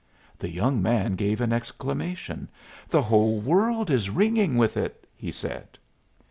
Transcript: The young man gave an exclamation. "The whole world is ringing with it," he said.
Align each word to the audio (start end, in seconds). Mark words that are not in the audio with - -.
The 0.39 0.49
young 0.49 0.81
man 0.81 1.13
gave 1.15 1.41
an 1.41 1.53
exclamation. 1.53 2.49
"The 2.89 3.03
whole 3.03 3.39
world 3.39 3.91
is 3.91 4.09
ringing 4.09 4.57
with 4.57 4.75
it," 4.75 5.05
he 5.15 5.29
said. 5.31 5.77